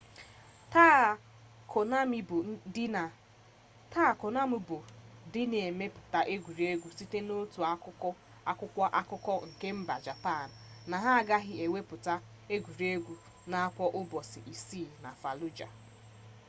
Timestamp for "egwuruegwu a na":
12.53-13.57